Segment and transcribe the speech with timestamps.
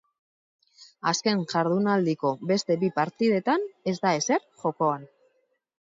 [1.11, 5.09] Azken jardunaldiko beste bi partidetan ez da ezer jokoan.